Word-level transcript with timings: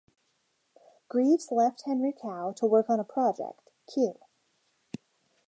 Greaves 1.09 1.51
left 1.51 1.83
Henry 1.83 2.11
Cow 2.11 2.53
to 2.53 2.65
work 2.65 2.89
on 2.89 2.99
a 2.99 3.03
project, 3.03 3.69
Kew. 3.85 4.15